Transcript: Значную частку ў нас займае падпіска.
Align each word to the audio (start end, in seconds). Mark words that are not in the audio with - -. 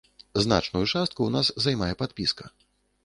Значную 0.45 0.81
частку 0.93 1.19
ў 1.25 1.29
нас 1.35 1.51
займае 1.67 1.91
падпіска. 2.01 2.45